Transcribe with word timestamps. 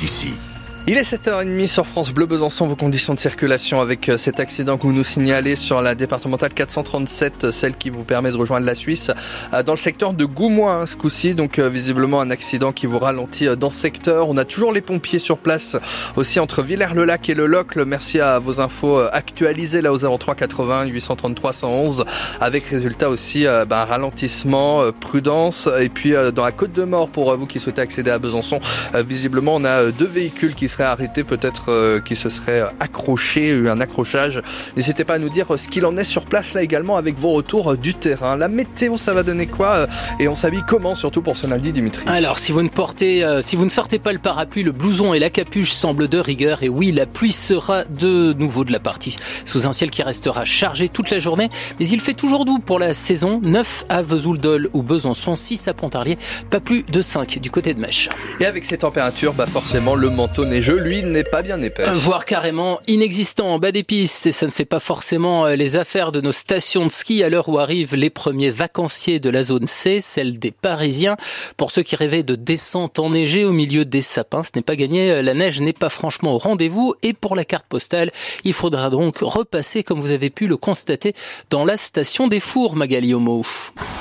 d'ici. 0.00 0.49
Il 0.86 0.96
est 0.96 1.02
7h30 1.02 1.66
sur 1.66 1.86
France 1.86 2.10
Bleu 2.10 2.24
Besançon, 2.24 2.66
vos 2.66 2.74
conditions 2.74 3.12
de 3.12 3.18
circulation 3.18 3.82
avec 3.82 4.08
euh, 4.08 4.16
cet 4.16 4.40
accident 4.40 4.78
que 4.78 4.84
vous 4.84 4.94
nous 4.94 5.04
signalez 5.04 5.54
sur 5.54 5.82
la 5.82 5.94
départementale 5.94 6.54
437, 6.54 7.44
euh, 7.44 7.52
celle 7.52 7.76
qui 7.76 7.90
vous 7.90 8.02
permet 8.02 8.32
de 8.32 8.36
rejoindre 8.36 8.64
la 8.64 8.74
Suisse, 8.74 9.10
euh, 9.52 9.62
dans 9.62 9.74
le 9.74 9.78
secteur 9.78 10.14
de 10.14 10.24
Goumois 10.24 10.72
hein, 10.72 10.86
ce 10.86 10.96
coup-ci. 10.96 11.34
Donc 11.34 11.60
visiblement 11.60 12.22
un 12.22 12.30
accident 12.30 12.72
qui 12.72 12.86
vous 12.86 12.98
ralentit 12.98 13.46
dans 13.58 13.68
ce 13.68 13.78
secteur. 13.78 14.28
On 14.30 14.38
a 14.38 14.46
toujours 14.46 14.72
les 14.72 14.80
pompiers 14.80 15.18
sur 15.18 15.36
place 15.36 15.76
aussi 16.16 16.40
entre 16.40 16.62
Villers-le-Lac 16.62 17.28
et 17.28 17.34
le 17.34 17.46
Locle. 17.46 17.84
Merci 17.84 18.18
à 18.18 18.38
vos 18.38 18.60
infos 18.60 18.98
actualisées 19.12 19.82
là 19.82 19.92
aux 19.92 19.98
03 19.98 20.34
80 20.34 20.86
833 20.86 21.52
111 21.52 22.04
avec 22.40 22.64
résultat 22.64 23.10
aussi 23.10 23.44
ben, 23.44 23.84
ralentissement, 23.84 24.90
prudence 24.92 25.68
et 25.78 25.90
puis 25.90 26.14
dans 26.34 26.44
la 26.44 26.52
Côte 26.52 26.72
de 26.72 26.84
Mort 26.84 27.10
pour 27.10 27.36
vous 27.36 27.46
qui 27.46 27.60
souhaitez 27.60 27.82
accéder 27.82 28.10
à 28.10 28.18
Besançon, 28.18 28.60
visiblement 29.06 29.56
on 29.56 29.64
a 29.64 29.90
deux 29.90 30.06
véhicules 30.06 30.54
qui 30.54 30.69
serait 30.70 30.84
arrêté, 30.84 31.24
peut-être 31.24 31.66
euh, 31.68 32.00
qui 32.00 32.16
se 32.16 32.28
serait 32.28 32.62
accroché, 32.80 33.48
eu 33.48 33.68
un 33.68 33.80
accrochage. 33.80 34.42
N'hésitez 34.76 35.04
pas 35.04 35.14
à 35.14 35.18
nous 35.18 35.28
dire 35.28 35.46
ce 35.56 35.68
qu'il 35.68 35.84
en 35.86 35.96
est 35.96 36.04
sur 36.04 36.26
place 36.26 36.54
là 36.54 36.62
également 36.62 36.96
avec 36.96 37.18
vos 37.18 37.32
retours 37.32 37.76
du 37.76 37.94
terrain. 37.94 38.36
La 38.36 38.48
météo, 38.48 38.96
ça 38.96 39.12
va 39.12 39.22
donner 39.22 39.46
quoi 39.46 39.68
euh, 39.68 39.86
Et 40.18 40.28
on 40.28 40.34
s'habille 40.34 40.62
comment 40.66 40.94
surtout 40.94 41.22
pour 41.22 41.36
ce 41.36 41.46
lundi, 41.46 41.72
Dimitri? 41.72 42.04
Alors, 42.06 42.38
si 42.38 42.52
vous 42.52 42.62
ne 42.62 42.68
portez, 42.68 43.24
euh, 43.24 43.40
si 43.42 43.56
vous 43.56 43.64
ne 43.64 43.70
sortez 43.70 43.98
pas 43.98 44.12
le 44.12 44.18
parapluie, 44.18 44.62
le 44.62 44.72
blouson 44.72 45.14
et 45.14 45.18
la 45.18 45.30
capuche 45.30 45.72
semblent 45.72 46.08
de 46.08 46.18
rigueur. 46.18 46.62
Et 46.62 46.68
oui, 46.68 46.92
la 46.92 47.06
pluie 47.06 47.32
sera 47.32 47.84
de 47.84 48.32
nouveau 48.32 48.64
de 48.64 48.72
la 48.72 48.80
partie 48.80 49.16
sous 49.44 49.66
un 49.66 49.72
ciel 49.72 49.90
qui 49.90 50.02
restera 50.02 50.44
chargé 50.44 50.88
toute 50.88 51.10
la 51.10 51.18
journée. 51.18 51.48
Mais 51.78 51.86
il 51.86 52.00
fait 52.00 52.14
toujours 52.14 52.44
doux 52.44 52.58
pour 52.58 52.78
la 52.78 52.94
saison. 52.94 53.40
9 53.42 53.86
à 53.88 54.02
Vesoul-Dol 54.02 54.70
ou 54.72 54.82
Besançon, 54.82 55.36
6 55.36 55.68
à 55.68 55.74
Pontarlier, 55.74 56.18
pas 56.50 56.60
plus 56.60 56.84
de 56.84 57.00
5 57.00 57.38
du 57.38 57.50
côté 57.50 57.74
de 57.74 57.80
Mèche. 57.80 58.08
Et 58.38 58.46
avec 58.46 58.64
ces 58.64 58.78
températures, 58.78 59.34
bah 59.34 59.46
forcément, 59.46 59.94
le 59.94 60.10
manteau 60.10 60.44
n'est 60.44 60.59
je 60.62 60.72
lui, 60.72 61.02
n'est 61.02 61.24
pas 61.24 61.42
bien 61.42 61.60
épais. 61.62 61.84
Voire 61.94 62.24
carrément 62.24 62.80
inexistant 62.86 63.48
en 63.48 63.58
bas 63.58 63.72
des 63.72 63.82
pistes. 63.82 64.26
Et 64.26 64.32
ça 64.32 64.46
ne 64.46 64.50
fait 64.50 64.64
pas 64.64 64.80
forcément 64.80 65.46
euh, 65.46 65.56
les 65.56 65.76
affaires 65.76 66.12
de 66.12 66.20
nos 66.20 66.32
stations 66.32 66.86
de 66.86 66.90
ski 66.90 67.22
à 67.22 67.28
l'heure 67.28 67.48
où 67.48 67.58
arrivent 67.58 67.94
les 67.94 68.10
premiers 68.10 68.50
vacanciers 68.50 69.20
de 69.20 69.30
la 69.30 69.42
zone 69.42 69.66
C, 69.66 70.00
celle 70.00 70.38
des 70.38 70.50
Parisiens. 70.50 71.16
Pour 71.56 71.70
ceux 71.70 71.82
qui 71.82 71.96
rêvaient 71.96 72.22
de 72.22 72.34
descente 72.34 72.98
enneigée 72.98 73.44
au 73.44 73.52
milieu 73.52 73.84
des 73.84 74.02
sapins, 74.02 74.42
ce 74.42 74.50
n'est 74.54 74.62
pas 74.62 74.76
gagné. 74.76 75.10
Euh, 75.10 75.22
la 75.22 75.34
neige 75.34 75.60
n'est 75.60 75.72
pas 75.72 75.88
franchement 75.88 76.34
au 76.34 76.38
rendez-vous. 76.38 76.94
Et 77.02 77.12
pour 77.12 77.36
la 77.36 77.44
carte 77.44 77.66
postale, 77.66 78.10
il 78.44 78.52
faudra 78.52 78.90
donc 78.90 79.18
repasser, 79.20 79.82
comme 79.82 80.00
vous 80.00 80.10
avez 80.10 80.30
pu 80.30 80.46
le 80.46 80.56
constater, 80.56 81.14
dans 81.50 81.64
la 81.64 81.76
station 81.76 82.28
des 82.28 82.40
Fours, 82.40 82.76
Magali 82.76 83.14
Homo. 83.14 83.42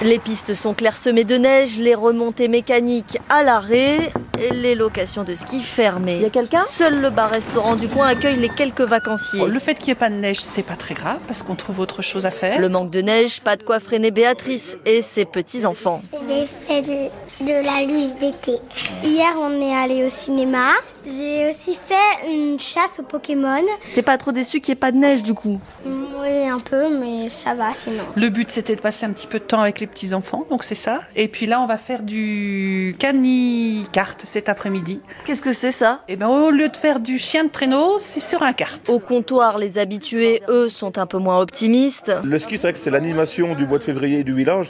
Les 0.02 0.20
pistes 0.20 0.54
sont 0.54 0.74
clairsemées 0.74 1.24
de 1.24 1.36
neige, 1.36 1.78
les 1.78 1.96
remontées 1.96 2.48
mécaniques 2.48 3.18
à 3.30 3.44
l'arrêt 3.44 4.12
les 4.52 4.76
locations 4.76 5.24
de 5.24 5.36
ski 5.36 5.62
fermées. 5.62 6.16
Il 6.16 6.22
y 6.22 6.26
a 6.26 6.30
quelqu'un? 6.30 6.64
Seul 6.64 7.02
le 7.02 7.10
bar-restaurant 7.10 7.76
du 7.76 7.88
coin 7.88 8.08
accueille 8.08 8.38
les 8.38 8.50
quelques 8.50 8.82
vacanciers. 8.82 9.46
Le 9.46 9.60
fait 9.60 9.76
qu'il 9.76 9.86
n'y 9.86 9.92
ait 9.92 9.96
pas 9.96 10.10
de 10.10 10.16
neige, 10.16 10.40
c'est 10.40 10.64
pas 10.64 10.76
très 10.76 10.96
grave 10.96 11.20
parce 11.28 11.44
qu'on 11.44 11.56
trouve 11.56 11.80
autre 11.80 12.02
chose 12.02 12.26
à 12.26 12.32
faire. 12.32 12.60
Le 12.60 12.70
manque 12.70 12.90
de 12.90 13.02
neige, 13.02 13.42
pas 13.42 13.56
de 13.56 13.64
quoi 13.64 13.80
freiner 13.80 14.12
Béatrice 14.12 14.78
et 14.86 15.02
ses 15.02 15.26
petits-enfants. 15.26 16.02
J'ai 16.28 16.46
fait 16.46 16.82
de, 16.82 17.66
la 17.66 17.86
luge 17.86 18.16
d'été. 18.20 18.60
Hier, 19.04 19.32
on 19.38 19.62
est 19.62 19.76
allé 19.76 20.04
au 20.04 20.10
cinéma. 20.10 20.74
J'ai 21.16 21.50
aussi 21.50 21.76
fait 21.76 22.32
une 22.32 22.60
chasse 22.60 23.00
aux 23.00 23.04
Pokémon. 23.04 23.64
T'es 23.96 24.02
pas 24.02 24.18
trop 24.18 24.32
déçu 24.32 24.60
qu'il 24.60 24.74
n'y 24.74 24.78
ait 24.78 24.80
pas 24.80 24.92
de 24.92 24.98
neige 24.98 25.24
du 25.24 25.34
coup 25.34 25.60
Oui, 25.86 26.48
un 26.48 26.60
peu, 26.60 26.90
mais 27.00 27.30
ça 27.30 27.54
va 27.56 27.74
sinon. 27.74 28.04
Le 28.16 28.30
but 28.30 28.50
c'était 28.52 28.76
de 28.76 28.82
passer 28.82 29.06
un 29.06 29.12
petit 29.12 29.26
peu 29.28 29.40
de 29.40 29.44
temps 29.44 29.62
avec 29.62 29.80
les 29.80 29.88
petits 29.88 30.14
enfants, 30.14 30.46
donc 30.50 30.64
c'est 30.64 30.76
ça. 30.76 31.02
Et 31.16 31.28
puis 31.28 31.46
là, 31.46 31.62
on 31.62 31.66
va 31.66 31.78
faire 31.78 32.04
du 32.04 32.96
cani-carte 33.00 34.22
cet 34.26 34.50
après-midi. 34.50 35.00
Qu'est-ce 35.26 35.42
que 35.42 35.54
c'est 35.54 35.72
ça? 35.72 36.02
Eh 36.08 36.16
bien, 36.16 36.30
au 36.30 36.52
lieu 36.52 36.68
de 36.68 36.78
faire 36.78 37.00
du 37.00 37.18
chien 37.18 37.46
de 37.46 37.50
traîneau, 37.50 37.98
c'est 38.00 38.20
sur 38.20 38.44
un 38.44 38.54
kart. 38.54 38.80
Au 38.90 39.00
comptoir, 39.00 39.58
les 39.58 39.80
habitués, 39.80 40.44
eux, 40.50 40.70
sont 40.70 40.98
un 40.98 41.06
peu 41.06 41.18
moins 41.18 41.40
optimistes. 41.40 42.12
Le 42.24 42.38
ski, 42.38 42.58
c'est 42.58 42.64
vrai 42.68 42.74
que 42.74 42.80
c'est 42.80 42.92
l'animation 42.92 43.56
du 43.56 43.66
mois 43.66 43.78
de 43.80 43.84
février 43.84 44.24
du 44.24 44.34
village. 44.34 44.70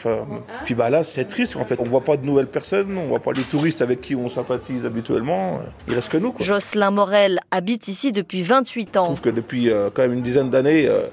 puis 0.65 0.75
bah 0.75 0.89
là, 0.89 1.03
c'est 1.03 1.25
triste 1.25 1.55
en 1.57 1.65
fait. 1.65 1.79
On 1.79 1.83
voit 1.83 2.03
pas 2.03 2.17
de 2.17 2.25
nouvelles 2.25 2.47
personnes, 2.47 2.97
on 2.97 3.07
voit 3.07 3.19
pas 3.19 3.31
les 3.33 3.43
touristes 3.43 3.81
avec 3.81 4.01
qui 4.01 4.15
on 4.15 4.29
sympathise 4.29 4.85
habituellement. 4.85 5.59
Il 5.87 5.95
reste 5.95 6.11
que 6.11 6.17
nous. 6.17 6.28
Jocelyn 6.39 6.91
Morel 6.91 7.39
habite 7.51 7.87
ici 7.87 8.11
depuis 8.11 8.41
28 8.41 8.97
ans. 8.97 9.03
Je 9.03 9.05
trouve 9.07 9.21
que 9.21 9.29
depuis 9.29 9.69
euh, 9.69 9.89
quand 9.93 10.01
même 10.01 10.13
une 10.13 10.21
dizaine 10.21 10.49
d'années, 10.49 10.87
euh, 10.87 11.07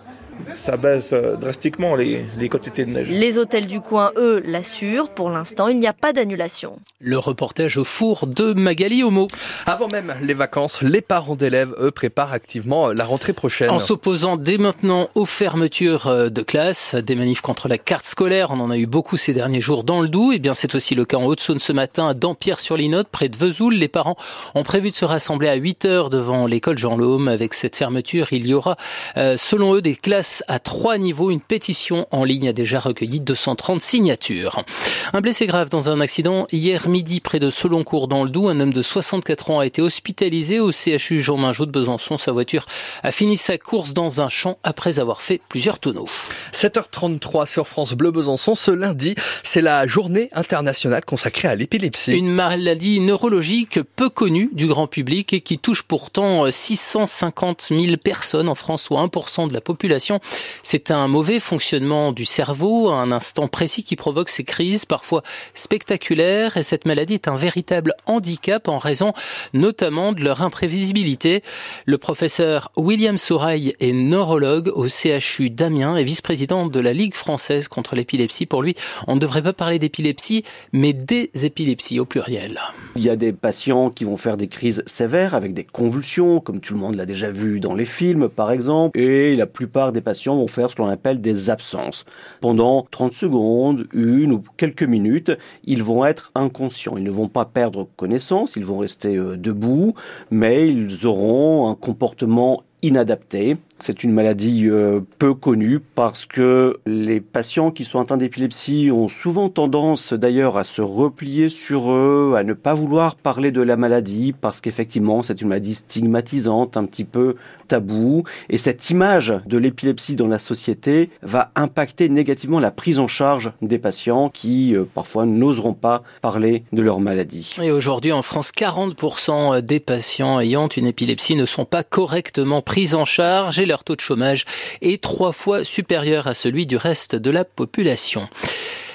ça 0.56 0.76
baisse 0.76 1.12
euh, 1.12 1.36
drastiquement 1.36 1.94
les, 1.96 2.26
quantités 2.48 2.84
de 2.84 2.90
neige. 2.90 3.08
Les 3.10 3.38
hôtels 3.38 3.66
du 3.66 3.80
coin, 3.80 4.12
eux, 4.16 4.42
l'assurent. 4.46 5.10
Pour 5.10 5.30
l'instant, 5.30 5.68
il 5.68 5.78
n'y 5.78 5.86
a 5.86 5.92
pas 5.92 6.12
d'annulation. 6.12 6.78
Le 7.00 7.18
reportage 7.18 7.76
au 7.76 7.84
four 7.84 8.26
de 8.26 8.52
Magali 8.52 9.02
Homo. 9.02 9.28
Avant 9.66 9.88
même 9.88 10.14
les 10.22 10.34
vacances, 10.34 10.82
les 10.82 11.00
parents 11.00 11.36
d'élèves, 11.36 11.74
eux, 11.80 11.90
préparent 11.90 12.32
activement 12.32 12.92
la 12.92 13.04
rentrée 13.04 13.32
prochaine. 13.32 13.70
En 13.70 13.78
s'opposant 13.78 14.36
dès 14.36 14.58
maintenant 14.58 15.08
aux 15.14 15.26
fermetures 15.26 16.06
euh, 16.06 16.28
de 16.28 16.42
classe, 16.42 16.94
des 16.94 17.14
manifs 17.14 17.40
contre 17.40 17.68
la 17.68 17.78
carte 17.78 18.04
scolaire, 18.04 18.50
on 18.50 18.60
en 18.60 18.70
a 18.70 18.76
eu 18.76 18.86
beaucoup 18.86 19.16
ces 19.16 19.32
derniers 19.32 19.60
jours 19.60 19.84
dans 19.84 20.00
le 20.00 20.08
Doubs. 20.08 20.32
Et 20.32 20.36
eh 20.36 20.38
bien, 20.38 20.54
c'est 20.54 20.74
aussi 20.74 20.94
le 20.94 21.04
cas 21.04 21.16
en 21.16 21.24
Haute-Saône 21.24 21.58
ce 21.58 21.72
matin, 21.72 22.08
à 22.08 22.14
Dampierre-sur-Linotte, 22.14 23.08
près 23.08 23.28
de 23.28 23.36
Vesoul. 23.36 23.74
Les 23.74 23.88
parents 23.88 24.16
ont 24.54 24.62
prévu 24.62 24.90
de 24.90 24.94
se 24.94 25.04
rassembler 25.04 25.48
à 25.48 25.54
8 25.54 25.84
heures 25.84 26.10
devant 26.10 26.46
l'école 26.46 26.78
Jean 26.78 26.96
Laume. 26.96 27.28
Avec 27.28 27.54
cette 27.54 27.76
fermeture, 27.76 28.28
il 28.32 28.46
y 28.46 28.54
aura, 28.54 28.76
euh, 29.16 29.36
selon 29.36 29.74
eux, 29.74 29.82
des 29.82 29.94
classes 29.94 30.25
à 30.48 30.58
trois 30.58 30.98
niveaux. 30.98 31.30
Une 31.30 31.40
pétition 31.40 32.06
en 32.10 32.24
ligne 32.24 32.48
a 32.48 32.52
déjà 32.52 32.80
recueilli 32.80 33.20
230 33.20 33.80
signatures. 33.80 34.64
Un 35.12 35.20
blessé 35.20 35.46
grave 35.46 35.68
dans 35.68 35.88
un 35.88 36.00
accident 36.00 36.46
hier 36.52 36.88
midi 36.88 37.20
près 37.20 37.38
de 37.38 37.50
Seloncourt 37.50 38.08
dans 38.08 38.24
le 38.24 38.30
Doubs. 38.30 38.48
Un 38.48 38.60
homme 38.60 38.72
de 38.72 38.82
64 38.82 39.50
ans 39.50 39.60
a 39.60 39.66
été 39.66 39.82
hospitalisé 39.82 40.60
au 40.60 40.72
CHU 40.72 41.20
Jean 41.20 41.36
Minjot 41.36 41.66
de 41.66 41.70
Besançon. 41.70 42.18
Sa 42.18 42.32
voiture 42.32 42.66
a 43.02 43.12
fini 43.12 43.36
sa 43.36 43.58
course 43.58 43.94
dans 43.94 44.20
un 44.20 44.28
champ 44.28 44.58
après 44.62 44.98
avoir 44.98 45.22
fait 45.22 45.40
plusieurs 45.48 45.78
tonneaux. 45.78 46.08
7h33 46.52 47.46
sur 47.46 47.68
France 47.68 47.92
Bleu 47.94 48.10
Besançon. 48.10 48.54
Ce 48.54 48.70
lundi, 48.70 49.14
c'est 49.42 49.62
la 49.62 49.86
journée 49.86 50.28
internationale 50.32 51.04
consacrée 51.04 51.48
à 51.48 51.54
l'épilepsie. 51.54 52.12
Une 52.16 52.30
maladie 52.30 53.00
neurologique 53.00 53.80
peu 53.96 54.08
connue 54.08 54.50
du 54.52 54.66
grand 54.66 54.86
public 54.86 55.32
et 55.32 55.40
qui 55.40 55.58
touche 55.58 55.82
pourtant 55.82 56.50
650 56.50 57.66
000 57.70 57.96
personnes 57.96 58.48
en 58.48 58.54
France, 58.54 58.84
soit 58.84 59.04
1% 59.04 59.48
de 59.48 59.54
la 59.54 59.60
population. 59.60 60.15
C'est 60.62 60.90
un 60.90 61.08
mauvais 61.08 61.40
fonctionnement 61.40 62.12
du 62.12 62.24
cerveau 62.24 62.90
à 62.90 62.96
un 62.96 63.12
instant 63.12 63.48
précis 63.48 63.84
qui 63.84 63.96
provoque 63.96 64.28
ces 64.28 64.44
crises 64.44 64.84
parfois 64.84 65.22
spectaculaires 65.54 66.56
et 66.56 66.62
cette 66.62 66.86
maladie 66.86 67.14
est 67.14 67.28
un 67.28 67.36
véritable 67.36 67.94
handicap 68.06 68.68
en 68.68 68.78
raison 68.78 69.12
notamment 69.52 70.12
de 70.12 70.22
leur 70.22 70.42
imprévisibilité. 70.42 71.42
Le 71.84 71.98
professeur 71.98 72.70
William 72.76 73.18
Souraille 73.18 73.74
est 73.80 73.92
neurologue 73.92 74.72
au 74.74 74.86
CHU 74.88 75.50
d'Amiens 75.50 75.96
et 75.96 76.04
vice-président 76.04 76.66
de 76.66 76.80
la 76.80 76.92
Ligue 76.92 77.14
française 77.14 77.68
contre 77.68 77.94
l'épilepsie. 77.94 78.46
Pour 78.46 78.62
lui, 78.62 78.74
on 79.06 79.14
ne 79.14 79.20
devrait 79.20 79.42
pas 79.42 79.52
parler 79.52 79.78
d'épilepsie, 79.78 80.44
mais 80.72 80.92
des 80.92 81.30
épilepsies 81.34 82.00
au 82.00 82.04
pluriel. 82.04 82.60
Il 82.96 83.02
y 83.02 83.10
a 83.10 83.16
des 83.16 83.32
patients 83.32 83.90
qui 83.90 84.04
vont 84.04 84.16
faire 84.16 84.36
des 84.36 84.48
crises 84.48 84.82
sévères 84.86 85.34
avec 85.34 85.54
des 85.54 85.64
convulsions, 85.64 86.40
comme 86.40 86.60
tout 86.60 86.74
le 86.74 86.80
monde 86.80 86.94
l'a 86.94 87.06
déjà 87.06 87.30
vu 87.30 87.60
dans 87.60 87.74
les 87.74 87.86
films 87.86 88.28
par 88.28 88.50
exemple, 88.50 88.98
et 88.98 89.36
la 89.36 89.46
plupart 89.46 89.92
des 89.92 90.00
patients 90.06 90.36
vont 90.36 90.46
faire 90.46 90.70
ce 90.70 90.76
qu'on 90.76 90.86
appelle 90.86 91.20
des 91.20 91.50
absences. 91.50 92.04
Pendant 92.40 92.86
30 92.92 93.12
secondes, 93.12 93.88
une 93.92 94.30
ou 94.30 94.42
quelques 94.56 94.84
minutes, 94.84 95.32
ils 95.64 95.82
vont 95.82 96.06
être 96.06 96.30
inconscients. 96.36 96.96
Ils 96.96 97.02
ne 97.02 97.10
vont 97.10 97.28
pas 97.28 97.44
perdre 97.44 97.88
connaissance, 97.96 98.54
ils 98.54 98.64
vont 98.64 98.78
rester 98.78 99.16
euh, 99.16 99.36
debout, 99.36 99.94
mais 100.30 100.68
ils 100.68 101.06
auront 101.06 101.68
un 101.68 101.74
comportement 101.74 102.62
inadapté. 102.82 103.56
C'est 103.78 104.02
une 104.02 104.12
maladie 104.12 104.68
euh, 104.68 105.00
peu 105.18 105.34
connue 105.34 105.80
parce 105.80 106.24
que 106.24 106.78
les 106.86 107.20
patients 107.20 107.70
qui 107.70 107.84
sont 107.84 108.00
atteints 108.00 108.16
d'épilepsie 108.16 108.90
ont 108.90 109.08
souvent 109.08 109.50
tendance 109.50 110.14
d'ailleurs 110.14 110.56
à 110.56 110.64
se 110.64 110.80
replier 110.80 111.50
sur 111.50 111.90
eux, 111.90 112.34
à 112.36 112.42
ne 112.42 112.54
pas 112.54 112.72
vouloir 112.72 113.16
parler 113.16 113.50
de 113.50 113.60
la 113.60 113.76
maladie 113.76 114.32
parce 114.32 114.62
qu'effectivement 114.62 115.22
c'est 115.22 115.42
une 115.42 115.48
maladie 115.48 115.74
stigmatisante, 115.74 116.78
un 116.78 116.86
petit 116.86 117.04
peu 117.04 117.36
tabou. 117.68 118.24
Et 118.48 118.56
cette 118.56 118.88
image 118.88 119.34
de 119.44 119.58
l'épilepsie 119.58 120.16
dans 120.16 120.28
la 120.28 120.38
société 120.38 121.10
va 121.22 121.50
impacter 121.54 122.08
négativement 122.08 122.60
la 122.60 122.70
prise 122.70 122.98
en 122.98 123.08
charge 123.08 123.52
des 123.60 123.78
patients 123.78 124.30
qui 124.30 124.74
euh, 124.74 124.84
parfois 124.94 125.26
n'oseront 125.26 125.74
pas 125.74 126.02
parler 126.22 126.64
de 126.72 126.80
leur 126.80 126.98
maladie. 126.98 127.50
Et 127.60 127.70
aujourd'hui 127.70 128.12
en 128.12 128.22
France, 128.22 128.52
40% 128.56 129.60
des 129.60 129.80
patients 129.80 130.40
ayant 130.40 130.68
une 130.68 130.86
épilepsie 130.86 131.34
ne 131.34 131.44
sont 131.44 131.66
pas 131.66 131.82
correctement 131.82 132.62
pris 132.62 132.94
en 132.94 133.04
charge 133.04 133.65
leur 133.66 133.84
taux 133.84 133.96
de 133.96 134.00
chômage 134.00 134.44
est 134.80 135.02
trois 135.02 135.32
fois 135.32 135.64
supérieur 135.64 136.26
à 136.26 136.34
celui 136.34 136.66
du 136.66 136.76
reste 136.76 137.16
de 137.16 137.30
la 137.30 137.44
population. 137.44 138.28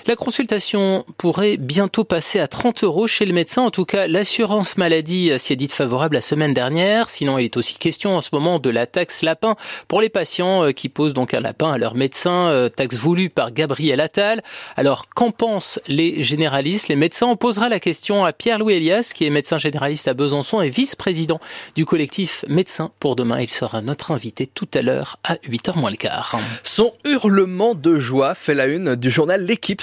La 0.08 0.16
consultation 0.16 1.06
pourrait 1.18 1.58
bientôt 1.58 2.04
passer 2.04 2.40
à 2.40 2.48
30 2.48 2.84
euros 2.84 3.06
chez 3.06 3.26
le 3.26 3.34
médecin. 3.34 3.62
En 3.62 3.70
tout 3.70 3.86
cas, 3.86 4.08
l'assurance 4.08 4.76
maladie 4.78 5.32
s'y 5.38 5.54
est 5.54 5.56
dite 5.56 5.74
favorable 5.74 6.16
la 6.16 6.22
semaine 6.22 6.56
dernière. 6.56 7.10
Sinon, 7.10 7.38
il 7.38 7.46
est 7.46 7.58
aussi 7.58 7.76
question 7.76 8.18
en 8.18 8.22
ce 8.22 8.30
moment 8.34 8.58
de 8.58 8.72
la 8.72 8.88
taxe 8.88 9.22
lapin 9.22 9.56
pour 9.88 10.02
les 10.02 10.10
patients 10.10 10.64
euh, 10.64 10.72
qui 10.72 10.90
posent 10.90 11.14
donc 11.14 11.36
un 11.36 11.40
lapin 11.40 11.72
à 11.72 11.78
leur 11.78 11.94
médecin, 11.94 12.48
euh, 12.48 12.68
taxe 12.68 12.96
voulue 12.96 13.30
par 13.30 13.52
Gabriel 13.52 14.02
Attal. 14.02 14.42
Alors, 14.76 15.08
qu'en 15.10 15.30
pensent 15.30 15.80
les 15.88 16.24
généralistes? 16.24 16.88
Les 16.88 16.96
médecins 16.96 17.28
On 17.28 17.36
posera 17.36 17.70
la 17.70 17.80
question 17.80 18.26
à 18.26 18.34
Pierre-Louis 18.34 18.74
Elias, 18.74 19.12
qui 19.14 19.26
est 19.26 19.30
médecin 19.30 19.60
généraliste 19.60 20.08
à 20.08 20.16
Besançon 20.16 20.62
et 20.62 20.70
vice-président 20.70 21.40
du 21.76 21.86
collectif 21.86 22.44
Médecins 22.48 22.92
pour 23.00 23.16
demain. 23.16 23.40
Il 23.40 23.50
sera 23.50 23.82
notre 23.82 24.12
invité 24.12 24.48
tout 24.48 24.68
à 24.74 24.82
l'heure 24.82 25.18
à 25.24 25.36
8h 25.36 25.78
moins 25.78 25.92
le 25.92 25.98
quart. 25.98 26.40
Son 26.64 26.92
hurlement 27.06 27.76
de 27.76 27.98
joie 27.98 28.34
fait 28.34 28.56
la 28.56 28.66
une 28.66 28.96
du 28.96 29.12
journal 29.12 29.46
L'équipe 29.46 29.82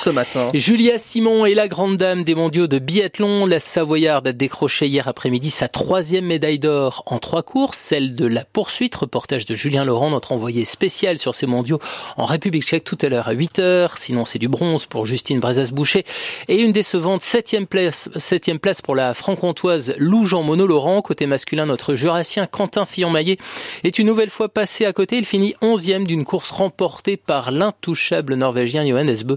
Julia 0.54 0.98
Simon 0.98 1.44
est 1.44 1.54
la 1.54 1.68
grande 1.68 1.96
dame 1.96 2.24
des 2.24 2.34
mondiaux 2.34 2.66
de 2.66 2.78
biathlon. 2.78 3.44
La 3.46 3.60
Savoyarde 3.60 4.28
a 4.28 4.32
décroché 4.32 4.86
hier 4.86 5.06
après-midi 5.06 5.50
sa 5.50 5.68
troisième 5.68 6.26
médaille 6.26 6.58
d'or 6.58 7.02
en 7.06 7.18
trois 7.18 7.42
courses, 7.42 7.78
celle 7.78 8.14
de 8.14 8.26
la 8.26 8.44
poursuite. 8.44 8.94
Reportage 8.94 9.44
de 9.44 9.54
Julien 9.54 9.84
Laurent, 9.84 10.10
notre 10.10 10.32
envoyé 10.32 10.64
spécial 10.64 11.18
sur 11.18 11.34
ces 11.34 11.46
mondiaux 11.46 11.78
en 12.16 12.24
République 12.24 12.62
tchèque 12.62 12.84
tout 12.84 12.98
à 13.02 13.08
l'heure 13.08 13.28
à 13.28 13.34
8h. 13.34 13.90
Sinon, 13.96 14.24
c'est 14.24 14.38
du 14.38 14.48
bronze 14.48 14.86
pour 14.86 15.04
Justine 15.04 15.40
Brezas-Boucher 15.40 16.04
et 16.48 16.60
une 16.60 16.72
décevante 16.72 17.22
septième 17.22 17.66
place, 17.66 18.08
septième 18.16 18.58
place 18.58 18.80
pour 18.80 18.94
la 18.94 19.14
franc-comtoise 19.14 19.94
Lou 19.98 20.24
Jean 20.24 20.42
Monod 20.42 20.68
Laurent. 20.68 21.02
Côté 21.02 21.26
masculin, 21.26 21.66
notre 21.66 21.94
jurassien 21.94 22.46
Quentin 22.46 22.86
Fillon-Maillet 22.86 23.36
est 23.84 23.98
une 23.98 24.06
nouvelle 24.06 24.30
fois 24.30 24.48
passé 24.48 24.84
à 24.84 24.92
côté. 24.92 25.18
Il 25.18 25.24
finit 25.24 25.54
onzième 25.60 26.06
d'une 26.06 26.24
course 26.24 26.50
remportée 26.50 27.16
par 27.16 27.52
l'intouchable 27.52 28.34
norvégien 28.34 28.86
Johannes 28.86 29.22
Bö. 29.24 29.36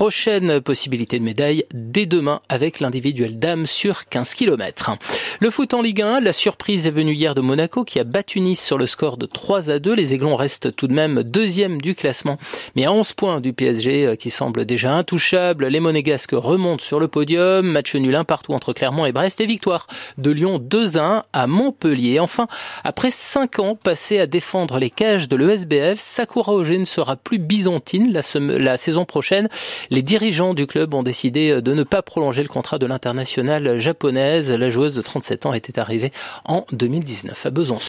Prochaine 0.00 0.62
possibilité 0.62 1.18
de 1.18 1.24
médaille 1.24 1.66
dès 1.74 2.06
demain 2.06 2.40
avec 2.48 2.80
l'individuel 2.80 3.38
dame 3.38 3.66
sur 3.66 4.06
15 4.06 4.32
km. 4.32 4.92
Le 5.40 5.50
foot 5.50 5.74
en 5.74 5.82
Ligue 5.82 6.00
1, 6.00 6.20
la 6.20 6.32
surprise 6.32 6.86
est 6.86 6.90
venue 6.90 7.12
hier 7.12 7.34
de 7.34 7.42
Monaco 7.42 7.84
qui 7.84 8.00
a 8.00 8.04
battu 8.04 8.40
Nice 8.40 8.64
sur 8.64 8.78
le 8.78 8.86
score 8.86 9.18
de 9.18 9.26
3 9.26 9.68
à 9.68 9.78
2. 9.78 9.94
Les 9.94 10.14
Aiglons 10.14 10.36
restent 10.36 10.74
tout 10.74 10.86
de 10.86 10.94
même 10.94 11.22
deuxième 11.22 11.82
du 11.82 11.94
classement, 11.94 12.38
mais 12.76 12.86
à 12.86 12.92
11 12.94 13.12
points 13.12 13.40
du 13.42 13.52
PSG 13.52 14.06
euh, 14.06 14.14
qui 14.16 14.30
semble 14.30 14.64
déjà 14.64 14.94
intouchable. 14.94 15.66
Les 15.66 15.80
Monégasques 15.80 16.32
remontent 16.32 16.82
sur 16.82 16.98
le 16.98 17.06
podium. 17.06 17.66
Match 17.66 17.94
nul 17.94 18.14
un 18.14 18.24
partout 18.24 18.54
entre 18.54 18.72
Clermont 18.72 19.04
et 19.04 19.12
Brest 19.12 19.42
et 19.42 19.46
victoire 19.46 19.86
de 20.16 20.30
Lyon 20.30 20.58
2-1 20.66 21.24
à 21.30 21.46
Montpellier. 21.46 22.20
Enfin, 22.20 22.46
après 22.84 23.10
5 23.10 23.58
ans 23.58 23.74
passés 23.74 24.18
à 24.18 24.26
défendre 24.26 24.78
les 24.78 24.88
cages 24.88 25.28
de 25.28 25.36
l'ESBF, 25.36 25.98
Sakura 25.98 26.54
ne 26.54 26.86
sera 26.86 27.16
plus 27.16 27.38
byzantine 27.38 28.18
la 28.34 28.76
saison 28.78 29.04
prochaine. 29.04 29.50
Les 29.92 30.02
dirigeants 30.02 30.54
du 30.54 30.68
club 30.68 30.94
ont 30.94 31.02
décidé 31.02 31.60
de 31.60 31.74
ne 31.74 31.82
pas 31.82 32.00
prolonger 32.00 32.42
le 32.42 32.48
contrat 32.48 32.78
de 32.78 32.86
l'internationale 32.86 33.78
japonaise. 33.78 34.50
La 34.52 34.70
joueuse 34.70 34.94
de 34.94 35.02
37 35.02 35.46
ans 35.46 35.52
était 35.52 35.80
arrivée 35.80 36.12
en 36.44 36.64
2019 36.72 37.46
à 37.46 37.50
Besançon. 37.50 37.78